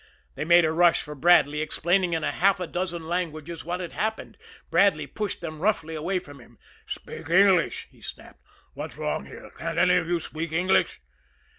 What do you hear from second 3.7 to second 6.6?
had happened. Bradley pushed them roughly away from him.